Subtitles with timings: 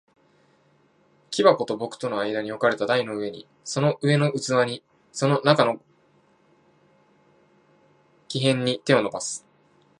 [1.29, 5.79] 木箱と僕との間に置かれた台の上に、その上の器に、その中の
[8.27, 9.45] 木片に、手を伸ばす。